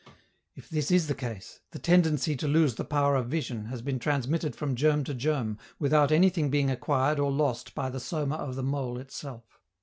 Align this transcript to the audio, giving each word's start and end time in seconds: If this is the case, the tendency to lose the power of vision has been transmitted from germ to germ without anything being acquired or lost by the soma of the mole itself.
If 0.55 0.67
this 0.67 0.89
is 0.89 1.05
the 1.05 1.13
case, 1.13 1.59
the 1.69 1.77
tendency 1.77 2.35
to 2.37 2.47
lose 2.47 2.73
the 2.73 2.83
power 2.83 3.15
of 3.15 3.27
vision 3.27 3.65
has 3.65 3.83
been 3.83 3.99
transmitted 3.99 4.55
from 4.55 4.73
germ 4.75 5.03
to 5.03 5.13
germ 5.13 5.59
without 5.77 6.11
anything 6.11 6.49
being 6.49 6.71
acquired 6.71 7.19
or 7.19 7.31
lost 7.31 7.75
by 7.75 7.91
the 7.91 7.99
soma 7.99 8.37
of 8.37 8.55
the 8.55 8.63
mole 8.63 8.97
itself. 8.97 9.59